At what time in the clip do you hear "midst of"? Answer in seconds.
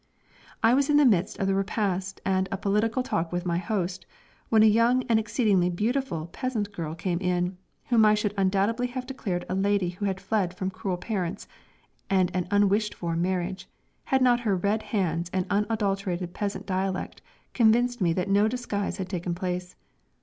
1.05-1.45